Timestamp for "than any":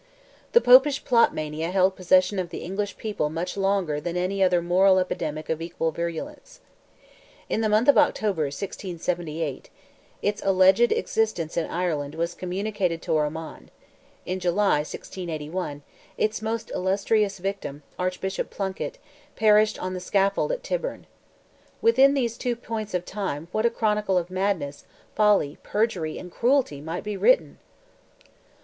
4.01-4.41